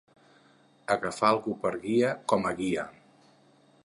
[0.95, 2.87] Agafar algú per guia, com a guia.